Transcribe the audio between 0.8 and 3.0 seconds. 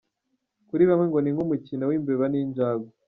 bamwe ngo ni nk’umukino w’imbeba n’injangwe.